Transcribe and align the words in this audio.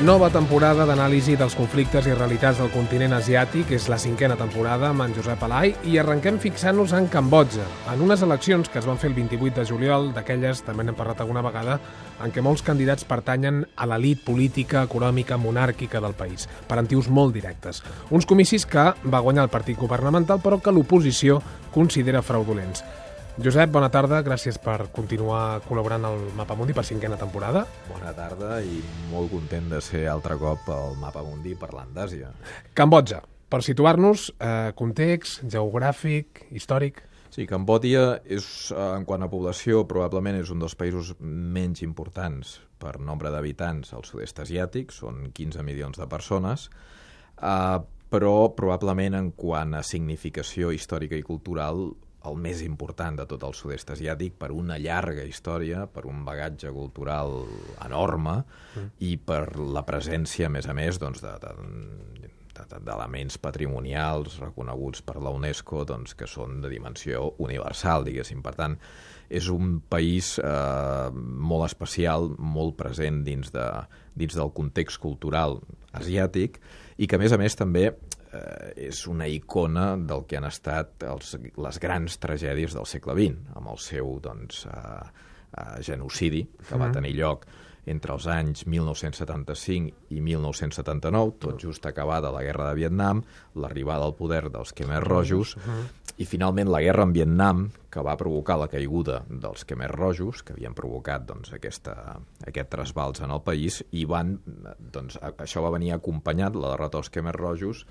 Nova 0.00 0.30
temporada 0.32 0.86
d'anàlisi 0.88 1.34
dels 1.36 1.52
conflictes 1.52 2.06
i 2.08 2.14
realitats 2.14 2.56
del 2.56 2.70
continent 2.72 3.12
asiàtic. 3.12 3.74
És 3.76 3.90
la 3.92 3.98
cinquena 4.00 4.32
temporada 4.40 4.88
amb 4.88 5.04
en 5.04 5.12
Josep 5.12 5.42
Alai 5.44 5.74
i 5.84 5.98
arrenquem 6.00 6.38
fixant-nos 6.40 6.94
en 6.96 7.10
Cambodja, 7.12 7.66
en 7.92 8.00
unes 8.06 8.24
eleccions 8.24 8.70
que 8.72 8.80
es 8.80 8.88
van 8.88 8.96
fer 8.96 9.10
el 9.10 9.18
28 9.18 9.58
de 9.58 9.66
juliol, 9.68 10.08
d'aquelles, 10.16 10.62
també 10.64 10.86
n'hem 10.88 10.96
parlat 10.96 11.20
alguna 11.20 11.44
vegada, 11.44 11.76
en 12.24 12.32
què 12.32 12.40
molts 12.40 12.64
candidats 12.64 13.04
pertanyen 13.04 13.66
a 13.76 13.90
l'elit 13.92 14.24
política, 14.24 14.86
econòmica, 14.88 15.36
monàrquica 15.36 16.00
del 16.00 16.16
país, 16.16 16.48
per 16.64 16.80
antius 16.80 17.12
molt 17.12 17.36
directes. 17.36 17.82
Uns 18.08 18.24
comicis 18.24 18.64
que 18.64 18.94
va 19.04 19.20
guanyar 19.20 19.44
el 19.50 19.52
partit 19.52 19.76
governamental, 19.76 20.40
però 20.40 20.62
que 20.64 20.72
l'oposició 20.72 21.42
considera 21.76 22.24
fraudulents. 22.24 22.80
Josep, 23.40 23.70
bona 23.72 23.88
tarda, 23.88 24.18
gràcies 24.20 24.58
per 24.60 24.90
continuar 24.92 25.62
col·laborant 25.64 26.02
al 26.04 26.18
Mapa 26.36 26.52
Mundi 26.58 26.74
per 26.76 26.82
cinquena 26.84 27.16
temporada. 27.16 27.62
Bona 27.88 28.10
tarda 28.12 28.58
i 28.60 28.82
molt 29.08 29.30
content 29.32 29.70
de 29.70 29.78
ser 29.80 30.02
altre 30.12 30.36
cop 30.36 30.68
al 30.68 30.98
Mapa 31.00 31.22
Mundi 31.24 31.54
parlant 31.56 31.88
d'Àsia. 31.94 32.34
Cambodja, 32.76 33.22
per 33.48 33.62
situar-nos, 33.64 34.26
eh, 34.36 34.74
context, 34.76 35.46
geogràfic, 35.48 36.42
històric... 36.52 37.00
Sí, 37.32 37.46
Cambòdia 37.48 38.20
és, 38.28 38.44
eh, 38.74 38.90
en 38.98 39.08
quant 39.08 39.24
a 39.24 39.30
població, 39.32 39.86
probablement 39.88 40.36
és 40.42 40.52
un 40.52 40.60
dels 40.60 40.76
països 40.76 41.14
menys 41.20 41.80
importants 41.80 42.58
per 42.76 42.98
nombre 43.00 43.32
d'habitants 43.32 43.94
al 43.96 44.04
sud-est 44.04 44.44
asiàtic, 44.44 44.92
són 44.92 45.30
15 45.32 45.64
milions 45.64 45.96
de 45.96 46.10
persones, 46.12 46.68
eh, 47.40 47.80
però 48.10 48.36
probablement 48.52 49.16
en 49.16 49.32
quant 49.32 49.72
a 49.78 49.82
significació 49.82 50.74
històrica 50.76 51.16
i 51.16 51.24
cultural 51.24 51.86
el 52.28 52.36
més 52.36 52.60
important 52.64 53.16
de 53.16 53.24
tot 53.28 53.44
el 53.46 53.54
sud-est 53.56 53.94
asiàtic 53.94 54.36
per 54.40 54.50
una 54.52 54.76
llarga 54.80 55.24
història, 55.24 55.86
per 55.88 56.04
un 56.08 56.24
bagatge 56.26 56.72
cultural 56.74 57.38
enorme 57.86 58.42
mm. 58.42 58.90
i 59.08 59.14
per 59.16 59.56
la 59.56 59.84
presència, 59.88 60.50
a 60.50 60.52
més 60.52 60.68
a 60.68 60.76
més, 60.76 61.00
doncs, 61.00 61.22
de, 61.24 61.32
de, 61.40 61.54
d'elements 62.84 63.38
patrimonials 63.40 64.36
reconeguts 64.40 65.00
per 65.06 65.16
la 65.22 65.32
UNESCO 65.32 65.84
doncs, 65.88 66.14
que 66.14 66.28
són 66.28 66.60
de 66.60 66.70
dimensió 66.72 67.30
universal, 67.40 68.04
diguéssim. 68.04 68.42
Per 68.44 68.52
tant, 68.58 68.76
és 69.30 69.48
un 69.52 69.78
país 69.88 70.34
eh, 70.42 71.08
molt 71.14 71.68
especial, 71.70 72.32
molt 72.36 72.76
present 72.76 73.22
dins, 73.26 73.52
de, 73.54 73.66
dins 74.18 74.36
del 74.36 74.52
context 74.56 75.00
cultural 75.00 75.60
asiàtic 75.96 76.60
i 76.98 77.08
que, 77.08 77.16
a 77.16 77.22
més 77.22 77.32
a 77.32 77.40
més, 77.40 77.56
també 77.56 77.90
eh, 78.32 78.88
és 78.88 79.06
una 79.10 79.28
icona 79.28 79.94
del 79.96 80.26
que 80.28 80.38
han 80.38 80.48
estat 80.48 81.06
els, 81.08 81.36
les 81.56 81.80
grans 81.82 82.20
tragèdies 82.22 82.76
del 82.76 82.86
segle 82.86 83.16
XX, 83.18 83.56
amb 83.56 83.72
el 83.72 83.82
seu 83.82 84.18
doncs, 84.22 84.66
eh, 84.66 85.26
eh, 85.56 85.82
genocidi 85.86 86.46
que 86.68 86.78
va 86.80 86.92
tenir 86.94 87.16
lloc 87.18 87.46
entre 87.90 88.12
els 88.14 88.26
anys 88.30 88.66
1975 88.68 90.12
i 90.14 90.20
1979, 90.22 91.32
tot 91.40 91.60
just 91.62 91.86
acabada 91.88 92.32
la 92.32 92.42
guerra 92.44 92.68
de 92.68 92.76
Vietnam, 92.78 93.22
l'arribada 93.56 94.06
al 94.06 94.14
poder 94.18 94.48
dels 94.52 94.74
Khmer 94.76 95.00
Rojos, 95.02 95.56
uh 95.56 95.62
-huh. 95.62 96.12
i 96.16 96.24
finalment 96.24 96.68
la 96.70 96.82
guerra 96.82 97.02
en 97.02 97.12
Vietnam, 97.12 97.70
que 97.90 98.02
va 98.02 98.16
provocar 98.16 98.58
la 98.58 98.68
caiguda 98.68 99.24
dels 99.28 99.64
Khmer 99.64 99.90
Rojos, 99.90 100.42
que 100.42 100.52
havien 100.52 100.74
provocat 100.74 101.26
doncs, 101.26 101.52
aquesta, 101.52 102.20
aquest 102.46 102.68
trasbals 102.68 103.20
en 103.20 103.30
el 103.30 103.40
país, 103.40 103.84
i 103.90 104.04
van, 104.04 104.40
doncs, 104.92 105.18
això 105.18 105.62
va 105.62 105.70
venir 105.70 105.92
acompanyat, 105.92 106.54
la 106.54 106.70
derrota 106.70 106.98
dels 106.98 107.10
Khmer 107.10 107.34
Rojos, 107.34 107.86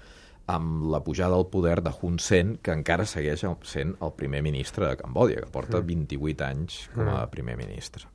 amb 0.49 0.87
la 0.89 1.03
pujada 1.05 1.37
al 1.37 1.47
poder 1.53 1.79
de 1.85 1.93
Hun 2.01 2.19
Sen, 2.23 2.55
que 2.63 2.73
encara 2.75 3.05
segueix 3.09 3.45
sent 3.69 3.95
el 4.01 4.15
primer 4.17 4.41
ministre 4.45 4.87
de 4.89 4.97
Cambòdia, 4.99 5.43
que 5.45 5.53
porta 5.53 5.83
28 5.85 6.47
anys 6.47 6.79
com 6.95 7.05
a 7.07 7.21
mm. 7.21 7.33
primer 7.35 7.57
ministre. 7.59 8.09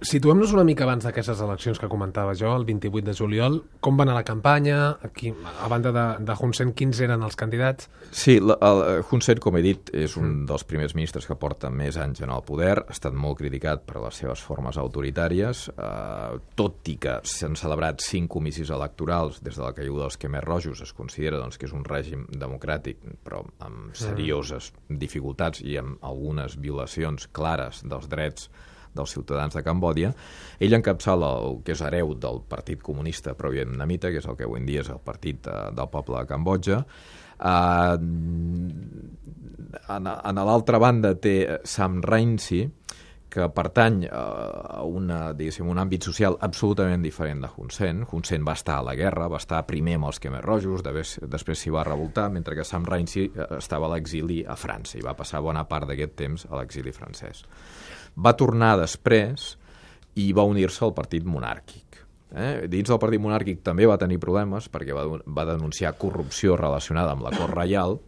Situem-nos 0.00 0.54
una 0.56 0.62
mica 0.64 0.86
abans 0.86 1.04
d'aquestes 1.04 1.40
eleccions 1.44 1.76
que 1.76 1.90
comentava 1.92 2.32
jo, 2.38 2.54
el 2.56 2.64
28 2.64 3.04
de 3.04 3.14
juliol. 3.18 3.58
Com 3.84 3.98
va 3.98 4.06
anar 4.06 4.14
la 4.16 4.24
campanya? 4.24 4.78
Aquí, 5.04 5.34
a 5.60 5.68
banda 5.68 5.92
de, 5.92 6.04
de 6.24 6.36
Hun 6.40 6.54
Sen, 6.56 6.72
quins 6.72 7.02
eren 7.04 7.20
els 7.26 7.36
candidats? 7.36 7.90
Sí, 8.08 8.38
la, 8.40 8.56
el, 8.64 9.04
Hun 9.04 9.20
Sen, 9.26 9.42
com 9.44 9.58
he 9.58 9.62
dit, 9.66 9.92
és 9.92 10.16
un 10.16 10.30
mm. 10.30 10.48
dels 10.48 10.64
primers 10.70 10.96
ministres 10.96 11.28
que 11.28 11.36
porta 11.36 11.68
més 11.68 12.00
anys 12.00 12.24
en 12.24 12.32
el 12.32 12.40
poder. 12.48 12.78
Ha 12.80 12.96
estat 12.96 13.12
molt 13.12 13.42
criticat 13.42 13.84
per 13.84 14.00
les 14.00 14.24
seves 14.24 14.40
formes 14.40 14.80
autoritàries, 14.80 15.66
eh, 15.76 16.40
tot 16.56 16.88
i 16.88 16.96
que 17.04 17.18
s'han 17.28 17.60
celebrat 17.60 18.00
cinc 18.04 18.32
comicis 18.32 18.72
electorals 18.72 19.42
des 19.44 19.60
de 19.60 19.66
la 19.66 19.74
caiguda 19.76 20.08
dels 20.08 20.20
Khmer 20.20 20.46
Rojos. 20.48 20.80
Es 20.80 20.96
considera 20.96 21.42
doncs, 21.42 21.60
que 21.60 21.68
és 21.68 21.76
un 21.76 21.84
règim 21.84 22.24
democràtic, 22.32 23.04
però 23.20 23.44
amb 23.60 23.92
serioses 23.92 24.72
mm. 24.72 25.02
dificultats 25.04 25.60
i 25.60 25.76
amb 25.76 26.00
algunes 26.00 26.56
violacions 26.56 27.28
clares 27.36 27.84
dels 27.84 28.08
drets 28.08 28.48
dels 28.94 29.14
ciutadans 29.16 29.54
de 29.54 29.62
Cambòdia. 29.66 30.12
Ell 30.62 30.78
encapçala 30.78 31.32
el 31.42 31.60
que 31.66 31.74
és 31.74 31.82
hereu 31.84 32.14
del 32.18 32.42
Partit 32.48 32.82
Comunista 32.82 33.34
Pro-Vietnamita, 33.38 34.12
que 34.12 34.22
és 34.22 34.28
el 34.30 34.38
que 34.38 34.48
avui 34.48 34.62
en 34.62 34.70
dia 34.70 34.84
és 34.84 34.92
el 34.94 35.02
Partit 35.04 35.42
de, 35.44 35.52
eh, 35.52 35.74
del 35.74 35.90
Poble 35.92 36.20
de 36.20 36.30
Cambodja. 36.30 36.84
Uh, 37.34 37.98
en, 39.90 40.06
en 40.06 40.38
l'altra 40.46 40.78
banda 40.78 41.16
té 41.18 41.34
Sam 41.66 41.98
Rainsy, 42.04 42.62
que 43.34 43.48
pertany 43.50 44.04
a, 44.06 44.82
una, 44.86 45.32
un 45.34 45.80
àmbit 45.82 46.06
social 46.06 46.36
absolutament 46.46 47.02
diferent 47.02 47.42
de 47.42 47.50
Hun 47.50 47.72
Sen. 47.74 48.04
Hun 48.06 48.22
Sen 48.26 48.46
va 48.46 48.54
estar 48.54 48.78
a 48.78 48.84
la 48.86 48.94
guerra, 48.94 49.26
va 49.32 49.40
estar 49.42 49.64
primer 49.66 49.96
amb 49.98 50.06
els 50.12 50.22
Khmer 50.22 50.42
Rojos, 50.44 50.84
després 50.86 51.58
s'hi 51.58 51.74
va 51.74 51.82
revoltar, 51.82 52.28
mentre 52.30 52.54
que 52.54 52.66
Sam 52.68 52.86
Rainsy 52.86 53.26
eh, 53.26 53.48
estava 53.58 53.90
a 53.90 53.94
l'exili 53.96 54.44
a 54.46 54.54
França 54.54 55.00
i 55.00 55.02
va 55.02 55.16
passar 55.18 55.42
bona 55.42 55.66
part 55.66 55.90
d'aquest 55.90 56.14
temps 56.20 56.46
a 56.50 56.60
l'exili 56.60 56.94
francès. 56.94 57.42
Va 58.16 58.34
tornar 58.38 58.74
després 58.80 59.54
i 60.20 60.30
va 60.32 60.46
unir-se 60.46 60.84
al 60.86 60.94
partit 60.94 61.26
monàrquic. 61.26 62.00
Eh? 62.34 62.66
Dins 62.70 62.90
del 62.90 63.00
partit 63.02 63.22
monàrquic 63.22 63.62
també 63.66 63.86
va 63.86 63.98
tenir 63.98 64.20
problemes 64.22 64.68
perquè 64.70 64.94
va, 64.94 65.06
va 65.26 65.46
denunciar 65.48 65.94
corrupció 65.98 66.58
relacionada 66.58 67.14
amb 67.14 67.26
la 67.26 67.34
cort 67.34 67.54
reial 67.54 67.98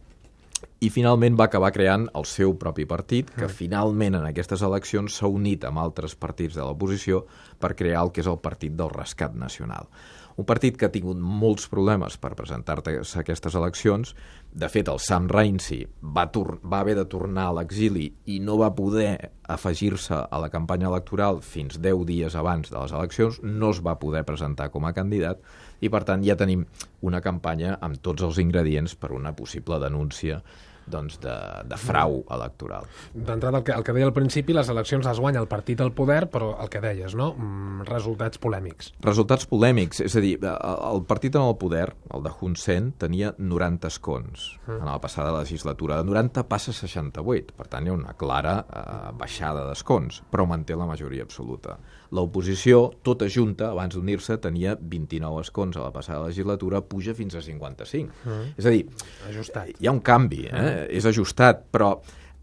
i 0.79 0.91
finalment 0.93 1.37
va 1.39 1.47
acabar 1.49 1.71
creant 1.73 2.05
el 2.17 2.27
seu 2.29 2.53
propi 2.61 2.85
partit, 2.85 3.31
que 3.33 3.47
mm. 3.47 3.55
finalment 3.61 4.19
en 4.19 4.27
aquestes 4.27 4.61
eleccions 4.65 5.17
s'ha 5.17 5.29
unit 5.31 5.65
amb 5.65 5.81
altres 5.81 6.13
partits 6.15 6.57
de 6.57 6.65
l'oposició 6.65 7.23
per 7.57 7.73
crear 7.79 8.03
el 8.05 8.13
que 8.13 8.21
és 8.21 8.29
el 8.29 8.37
Partit 8.43 8.77
del 8.77 8.93
Rescat 8.93 9.33
Nacional. 9.35 9.89
Un 10.37 10.45
partit 10.45 10.75
que 10.77 10.85
ha 10.85 10.93
tingut 10.93 11.17
molts 11.17 11.65
problemes 11.65 12.19
per 12.21 12.35
presentar-se 12.37 12.93
a 13.01 13.21
aquestes 13.23 13.55
eleccions. 13.57 14.11
De 14.53 14.67
fet, 14.69 14.85
el 14.91 14.99
Sam 15.01 15.25
Rainsy 15.31 15.79
va, 16.03 16.27
va 16.29 16.81
haver 16.83 16.93
de 16.99 17.07
tornar 17.09 17.47
a 17.49 17.55
l'exili 17.57 18.11
i 18.29 18.37
no 18.37 18.59
va 18.61 18.69
poder 18.77 19.31
afegir-se 19.49 20.13
a 20.13 20.41
la 20.43 20.51
campanya 20.53 20.91
electoral 20.91 21.41
fins 21.41 21.79
10 21.81 22.05
dies 22.05 22.37
abans 22.37 22.69
de 22.69 22.77
les 22.77 22.93
eleccions, 22.93 23.41
no 23.41 23.71
es 23.73 23.81
va 23.81 23.97
poder 23.97 24.21
presentar 24.29 24.69
com 24.69 24.85
a 24.85 24.93
candidat 24.93 25.41
i, 25.81 25.89
per 25.89 26.03
tant, 26.05 26.21
ja 26.21 26.37
tenim 26.37 26.67
una 27.01 27.21
campanya 27.21 27.77
amb 27.81 28.01
tots 28.01 28.25
els 28.25 28.39
ingredients 28.41 28.95
per 28.95 29.11
una 29.13 29.33
possible 29.37 29.79
denúncia 29.83 30.41
doncs, 30.87 31.19
de, 31.23 31.35
de 31.67 31.79
frau 31.79 32.21
electoral. 32.33 32.87
D'entrada, 33.13 33.59
el, 33.59 33.65
que, 33.67 33.75
el 33.75 33.85
que 33.85 33.95
deia 33.95 34.07
al 34.09 34.15
principi, 34.15 34.55
les 34.55 34.69
eleccions 34.73 35.05
les 35.07 35.19
guanya 35.21 35.41
el 35.43 35.49
partit 35.51 35.81
al 35.83 35.93
poder, 35.95 36.25
però 36.31 36.53
el 36.63 36.71
que 36.73 36.81
deies, 36.83 37.15
no? 37.17 37.33
Mm, 37.35 37.87
resultats 37.89 38.41
polèmics. 38.41 38.93
Resultats 39.05 39.47
polèmics, 39.49 40.01
és 40.05 40.15
a 40.17 40.23
dir, 40.23 40.35
el 40.41 41.03
partit 41.09 41.35
en 41.37 41.47
el 41.47 41.57
poder, 41.59 41.89
el 42.13 42.25
de 42.25 42.33
Hun 42.39 42.57
Sen, 42.59 42.91
tenia 42.99 43.33
90 43.37 43.91
escons 43.91 44.49
mm. 44.65 44.79
en 44.79 44.87
la 44.89 44.99
passada 45.03 45.33
legislatura. 45.37 46.01
De 46.01 46.07
90 46.09 46.47
passa 46.49 46.73
a 46.73 46.79
68, 46.79 47.55
per 47.57 47.69
tant 47.71 47.87
hi 47.87 47.93
ha 47.93 47.97
una 47.97 48.15
clara 48.17 48.57
eh, 48.63 49.13
baixada 49.17 49.67
d'escons, 49.69 50.23
però 50.31 50.47
manté 50.49 50.77
la 50.77 50.89
majoria 50.89 51.27
absoluta. 51.27 51.77
L'oposició, 52.15 52.93
tota 53.03 53.27
junta, 53.27 53.71
abans 53.73 53.97
d'unir-se, 53.97 54.37
tenia 54.43 54.77
29 54.79 55.41
escons 55.43 55.75
a 55.75 55.83
la 55.83 55.91
passada 55.91 56.29
legislatura, 56.29 56.81
puja 56.81 57.15
fins 57.17 57.35
a 57.35 57.41
55. 57.43 58.13
Mm. 58.23 58.53
És 58.55 58.67
a 58.67 58.73
dir, 58.73 58.85
Ajustat. 59.27 59.73
hi 59.75 59.89
ha 59.89 59.95
un 59.95 59.99
canvi, 59.99 60.45
eh? 60.47 60.67
Mm 60.77 60.97
és 60.97 61.05
ajustat, 61.05 61.65
però 61.73 61.97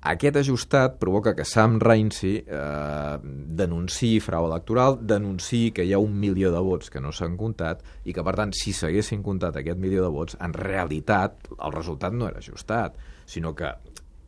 aquest 0.05 0.37
ajustat 0.37 0.99
provoca 1.01 1.33
que 1.35 1.47
Sam 1.49 1.79
Rainsy 1.81 2.35
eh, 2.45 3.19
denunciï 3.57 4.19
frau 4.21 4.45
electoral, 4.51 4.99
denunciï 5.01 5.71
que 5.73 5.87
hi 5.87 5.95
ha 5.97 6.03
un 6.03 6.13
milió 6.21 6.51
de 6.53 6.61
vots 6.61 6.93
que 6.93 7.01
no 7.01 7.13
s'han 7.13 7.39
comptat 7.41 7.81
i 8.05 8.13
que, 8.13 8.25
per 8.27 8.35
tant, 8.37 8.53
si 8.53 8.75
s'haguessin 8.77 9.23
comptat 9.25 9.57
aquest 9.57 9.81
milió 9.81 10.05
de 10.05 10.13
vots, 10.13 10.37
en 10.45 10.53
realitat 10.53 11.49
el 11.57 11.73
resultat 11.73 12.13
no 12.13 12.29
era 12.29 12.43
ajustat, 12.45 12.99
sinó 13.25 13.55
que 13.57 13.73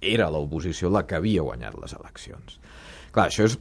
era 0.00 0.30
l'oposició 0.32 0.88
la 0.92 1.04
que 1.04 1.18
havia 1.18 1.44
guanyat 1.44 1.76
les 1.82 1.92
eleccions. 1.98 2.56
Clar, 3.12 3.28
això 3.28 3.44
és 3.44 3.58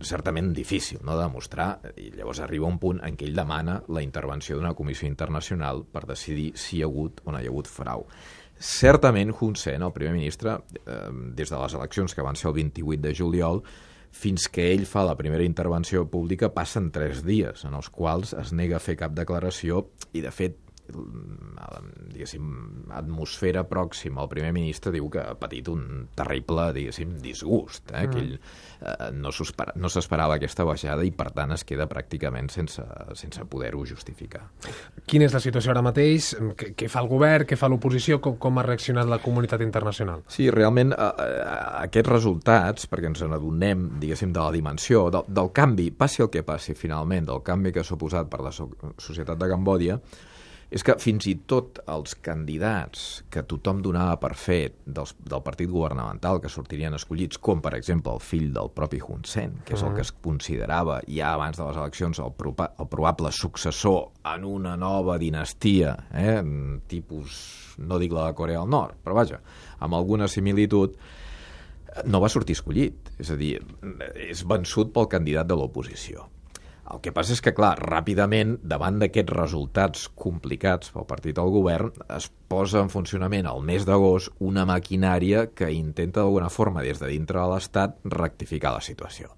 certament 0.00 0.52
difícil 0.54 1.00
no, 1.02 1.16
de 1.16 1.24
demostrar 1.24 1.68
i 1.98 2.10
llavors 2.14 2.40
arriba 2.44 2.68
un 2.68 2.78
punt 2.80 3.00
en 3.04 3.16
què 3.18 3.26
ell 3.28 3.36
demana 3.36 3.80
la 3.92 4.02
intervenció 4.04 4.56
d'una 4.56 4.74
comissió 4.78 5.08
internacional 5.08 5.82
per 5.92 6.04
decidir 6.06 6.52
si 6.56 6.78
hi 6.78 6.82
ha 6.84 6.90
hagut 6.90 7.22
o 7.24 7.32
no 7.32 7.40
hi 7.40 7.48
ha 7.48 7.52
hagut 7.52 7.70
frau. 7.70 8.06
Certament, 8.58 9.34
Hun 9.40 9.56
Sen, 9.56 9.82
el 9.82 9.92
primer 9.92 10.14
ministre, 10.14 10.58
eh, 10.86 11.00
des 11.36 11.50
de 11.50 11.58
les 11.60 11.74
eleccions 11.74 12.14
que 12.14 12.24
van 12.24 12.36
ser 12.36 12.48
el 12.48 12.56
28 12.56 13.02
de 13.02 13.14
juliol, 13.14 13.62
fins 14.16 14.48
que 14.48 14.70
ell 14.72 14.86
fa 14.88 15.04
la 15.04 15.16
primera 15.16 15.44
intervenció 15.44 16.06
pública 16.08 16.52
passen 16.54 16.90
tres 16.92 17.22
dies, 17.26 17.66
en 17.68 17.74
els 17.76 17.90
quals 17.92 18.32
es 18.32 18.52
nega 18.56 18.78
a 18.78 18.80
fer 18.82 18.96
cap 18.96 19.12
declaració 19.12 19.90
i, 20.12 20.22
de 20.24 20.32
fet, 20.32 20.56
diguéssim, 22.16 22.46
atmosfera 22.96 23.64
pròxima 23.68 24.22
al 24.22 24.30
primer 24.30 24.52
ministre 24.56 24.92
diu 24.94 25.08
que 25.12 25.20
ha 25.20 25.34
patit 25.38 25.68
un 25.68 26.06
terrible, 26.16 26.70
diguéssim, 26.76 27.16
disgust, 27.22 27.90
eh? 27.92 28.06
Mm. 28.06 28.12
que 28.12 28.22
ell 28.22 28.32
eh, 28.36 29.10
no 29.16 29.90
s'esperava 29.90 30.36
aquesta 30.36 30.64
baixada 30.68 31.04
i, 31.04 31.12
per 31.16 31.30
tant, 31.36 31.52
es 31.56 31.64
queda 31.68 31.88
pràcticament 31.90 32.50
sense, 32.52 32.84
sense 33.18 33.44
poder-ho 33.50 33.84
justificar. 33.86 34.46
Quina 35.06 35.28
és 35.28 35.36
la 35.36 35.42
situació 35.42 35.74
ara 35.74 35.84
mateix? 35.84 36.32
Què, 36.58 36.72
què 36.78 36.90
fa 36.92 37.02
el 37.04 37.10
govern? 37.10 37.46
Què 37.48 37.58
fa 37.58 37.70
l'oposició? 37.72 38.20
Com, 38.24 38.38
com 38.42 38.60
ha 38.60 38.66
reaccionat 38.66 39.10
la 39.10 39.20
comunitat 39.22 39.64
internacional? 39.64 40.24
Sí, 40.32 40.48
realment, 40.54 40.94
eh, 40.96 41.10
eh, 41.26 41.42
aquests 41.86 42.12
resultats, 42.12 42.88
perquè 42.90 43.10
ens 43.12 43.24
n'adonem, 43.26 43.88
diguéssim, 44.02 44.32
de 44.32 44.42
la 44.42 44.54
dimensió, 44.54 45.08
del, 45.12 45.28
del 45.28 45.52
canvi, 45.56 45.90
passi 45.96 46.24
el 46.24 46.32
que 46.32 46.46
passi 46.46 46.76
finalment, 46.78 47.28
del 47.28 47.44
canvi 47.46 47.74
que 47.74 47.84
s'ha 47.84 47.98
posat 48.00 48.30
per 48.32 48.42
la 48.46 48.54
societat 48.54 49.36
de 49.38 49.50
Cambòdia, 49.50 50.00
és 50.70 50.82
que 50.82 50.96
fins 50.98 51.28
i 51.30 51.36
tot 51.46 51.78
els 51.92 52.16
candidats 52.26 53.04
que 53.30 53.44
tothom 53.46 53.82
donava 53.84 54.16
per 54.22 54.32
fet 54.38 54.74
dels, 54.82 55.12
del 55.22 55.42
partit 55.46 55.70
governamental 55.70 56.40
que 56.42 56.50
sortirien 56.50 56.96
escollits, 56.98 57.38
com 57.38 57.62
per 57.62 57.76
exemple 57.78 58.14
el 58.16 58.22
fill 58.22 58.48
del 58.54 58.72
propi 58.74 58.98
Hun 59.02 59.22
Sen, 59.28 59.60
que 59.66 59.76
és 59.78 59.84
el 59.86 59.94
que 59.94 60.02
es 60.02 60.10
considerava 60.10 60.98
ja 61.06 61.32
abans 61.34 61.60
de 61.60 61.68
les 61.68 61.78
eleccions 61.78 62.22
el, 62.22 62.34
propa, 62.34 62.72
el 62.82 62.90
probable 62.90 63.30
successor 63.32 64.10
en 64.34 64.48
una 64.48 64.74
nova 64.80 65.20
dinastia, 65.22 65.94
eh, 66.10 66.40
tipus, 66.90 67.38
no 67.78 68.00
dic 68.02 68.16
la 68.16 68.26
de 68.30 68.38
Corea 68.38 68.64
del 68.64 68.74
Nord, 68.74 68.98
però 69.04 69.20
vaja, 69.22 69.40
amb 69.78 69.94
alguna 69.94 70.26
similitud, 70.26 70.98
no 72.04 72.20
va 72.20 72.28
sortir 72.28 72.56
escollit. 72.58 73.12
És 73.16 73.30
a 73.32 73.36
dir, 73.40 73.54
és 74.26 74.42
vençut 74.44 74.90
pel 74.92 75.08
candidat 75.08 75.48
de 75.48 75.56
l'oposició. 75.56 76.26
El 76.86 77.00
que 77.02 77.10
passa 77.14 77.34
és 77.34 77.42
que, 77.42 77.52
clar, 77.56 77.74
ràpidament, 77.80 78.56
davant 78.62 79.00
d'aquests 79.00 79.34
resultats 79.34 80.06
complicats 80.14 80.92
pel 80.94 81.06
partit 81.08 81.34
del 81.38 81.50
govern, 81.50 81.90
es 82.14 82.28
posa 82.46 82.78
en 82.84 82.92
funcionament 82.92 83.48
al 83.50 83.64
mes 83.66 83.86
d'agost 83.88 84.30
una 84.46 84.62
maquinària 84.68 85.48
que 85.50 85.72
intenta 85.74 86.22
d'alguna 86.22 86.50
forma, 86.52 86.84
des 86.86 87.02
de 87.02 87.10
dintre 87.10 87.40
de 87.40 87.48
l'Estat, 87.50 87.98
rectificar 88.14 88.76
la 88.76 88.84
situació. 88.84 89.32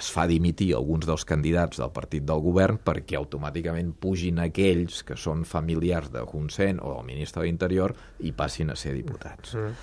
Es 0.00 0.08
fa 0.10 0.24
dimitir 0.26 0.72
alguns 0.74 1.04
dels 1.06 1.26
candidats 1.28 1.78
del 1.78 1.92
partit 1.94 2.24
del 2.26 2.40
govern 2.42 2.80
perquè 2.82 3.20
automàticament 3.20 3.92
pugin 4.00 4.40
aquells 4.42 5.04
que 5.06 5.18
són 5.20 5.44
familiars 5.44 6.10
de 6.14 6.24
Hun 6.24 6.48
Sen 6.50 6.80
o 6.80 6.96
del 6.96 7.06
ministre 7.12 7.42
de 7.42 7.50
l'Interior 7.50 7.94
i 8.24 8.32
passin 8.32 8.72
a 8.72 8.80
ser 8.80 8.96
diputats. 8.96 9.54
Mm. 9.54 9.76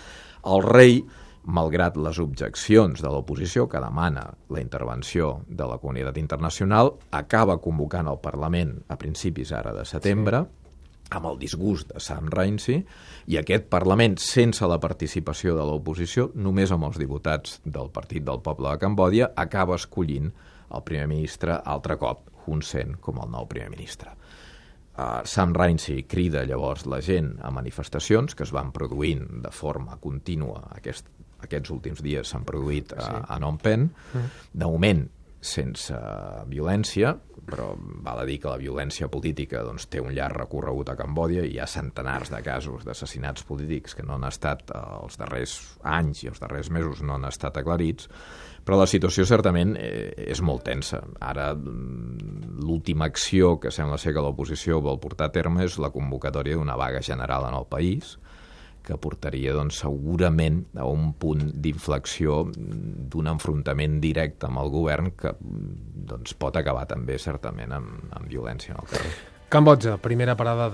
El 0.52 0.66
rei 0.66 1.04
malgrat 1.44 1.98
les 1.98 2.20
objeccions 2.22 3.02
de 3.02 3.10
l'oposició 3.10 3.68
que 3.70 3.82
demana 3.82 4.28
la 4.50 4.62
intervenció 4.62 5.42
de 5.48 5.68
la 5.68 5.80
comunitat 5.82 6.18
internacional, 6.22 6.94
acaba 7.12 7.58
convocant 7.62 8.10
el 8.12 8.20
Parlament 8.22 8.76
a 8.90 8.98
principis 9.02 9.52
ara 9.52 9.74
de 9.74 9.86
setembre, 9.86 10.44
sí. 10.46 10.58
amb 11.18 11.28
el 11.28 11.40
disgust 11.42 11.90
de 11.92 12.00
Sam 12.00 12.30
Rainsy, 12.32 12.78
i 13.28 13.38
aquest 13.38 13.68
Parlament, 13.74 14.20
sense 14.22 14.68
la 14.68 14.80
participació 14.80 15.58
de 15.58 15.66
l'oposició, 15.66 16.30
només 16.36 16.72
amb 16.72 16.88
els 16.88 17.02
diputats 17.02 17.60
del 17.66 17.90
Partit 17.90 18.24
del 18.28 18.42
Poble 18.46 18.72
de 18.72 18.82
Cambòdia, 18.86 19.32
acaba 19.36 19.80
escollint 19.82 20.32
el 20.72 20.84
primer 20.88 21.10
ministre 21.12 21.58
altre 21.66 21.98
cop, 22.00 22.30
Hun 22.46 22.62
Sen, 22.66 22.96
com 23.02 23.20
el 23.22 23.30
nou 23.30 23.46
primer 23.50 23.70
ministre. 23.74 24.16
Uh, 24.92 25.22
Sam 25.26 25.54
Rainsy 25.56 26.02
crida 26.04 26.44
llavors 26.44 26.84
la 26.86 27.00
gent 27.02 27.38
a 27.42 27.50
manifestacions 27.54 28.36
que 28.36 28.44
es 28.44 28.52
van 28.52 28.74
produint 28.76 29.24
de 29.42 29.52
forma 29.56 29.96
contínua 30.04 30.66
aquest, 30.76 31.08
aquests 31.42 31.74
últims 31.74 32.04
dies 32.06 32.30
s'han 32.32 32.46
produït 32.48 32.94
a, 32.96 33.02
sí. 33.02 33.18
a 33.22 33.40
Phnom 33.40 33.58
Penh. 33.62 33.90
Mm. 34.14 34.30
De 34.54 34.70
moment, 34.70 35.04
sense 35.42 35.98
violència, 36.46 37.16
però 37.50 37.72
val 38.06 38.22
a 38.22 38.26
dir 38.30 38.38
que 38.44 38.52
la 38.52 38.60
violència 38.62 39.10
política 39.12 39.64
doncs, 39.66 39.88
té 39.90 40.00
un 40.00 40.14
llarg 40.14 40.38
recorregut 40.38 40.92
a 40.92 40.96
Cambòdia 41.00 41.44
i 41.44 41.56
hi 41.56 41.60
ha 41.60 41.68
centenars 41.68 42.30
de 42.30 42.44
casos 42.46 42.86
d'assassinats 42.86 43.44
polítics 43.50 43.98
que 43.98 44.06
no 44.06 44.16
han 44.16 44.28
estat 44.30 44.70
eh, 44.70 44.80
els 45.02 45.18
darrers 45.18 45.58
anys 45.82 46.24
i 46.24 46.32
els 46.32 46.42
darrers 46.44 46.70
mesos 46.70 47.02
no 47.02 47.18
han 47.18 47.26
estat 47.26 47.58
aclarits, 47.58 48.08
però 48.62 48.78
la 48.78 48.88
situació 48.90 49.26
certament 49.26 49.74
eh, 49.82 50.14
és 50.30 50.44
molt 50.46 50.64
tensa. 50.70 51.02
Ara 51.26 51.52
mm, 51.56 52.62
l'última 52.62 53.10
acció 53.10 53.56
que 53.60 53.74
sembla 53.74 53.98
ser 53.98 54.14
que 54.14 54.22
l'oposició 54.22 54.78
vol 54.86 55.02
portar 55.02 55.32
a 55.32 55.34
terme 55.34 55.66
és 55.66 55.80
la 55.82 55.90
convocatòria 55.90 56.62
d'una 56.62 56.78
vaga 56.78 57.02
general 57.02 57.50
en 57.50 57.58
el 57.58 57.66
país, 57.66 58.20
que 58.86 58.98
portaria 59.02 59.54
doncs, 59.56 59.82
segurament 59.84 60.64
a 60.78 60.88
un 60.90 61.12
punt 61.20 61.52
d'inflexió 61.64 62.44
d'un 62.52 63.30
enfrontament 63.32 64.00
directe 64.04 64.50
amb 64.50 64.62
el 64.64 64.72
govern 64.74 65.12
que 65.18 65.36
doncs, 65.42 66.34
pot 66.34 66.58
acabar 66.58 66.88
també 66.90 67.20
certament 67.22 67.76
amb, 67.78 68.10
amb 68.12 68.28
violència 68.32 68.76
en 68.76 68.82
el 68.82 68.90
carrer. 68.92 69.14
Cambodja, 69.52 69.98
primera 70.00 70.38
parada 70.40 70.70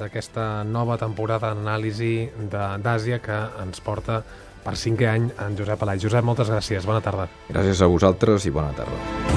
d'aquesta 0.00 0.64
nova 0.66 0.96
temporada 0.98 1.52
d'anàlisi 1.54 2.14
d'Àsia 2.50 3.20
que 3.22 3.38
ens 3.62 3.78
porta 3.86 4.24
per 4.64 4.74
cinquè 4.76 5.06
any 5.08 5.30
en 5.38 5.54
Josep 5.56 5.86
Alai. 5.86 6.02
Josep, 6.02 6.26
moltes 6.26 6.50
gràcies. 6.50 6.88
Bona 6.90 7.04
tarda. 7.04 7.30
Gràcies 7.52 7.80
a 7.80 7.92
vosaltres 7.94 8.50
i 8.50 8.56
bona 8.56 8.74
tarda. 8.74 9.29